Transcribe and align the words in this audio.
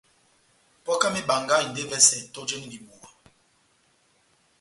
Pokɛ 0.85 1.07
ya 1.09 1.13
mebanga 1.13 1.55
endi 1.63 1.79
evɛsɛ 1.83 2.17
tɔjeni 2.33 2.67
dibuwa. 2.71 3.09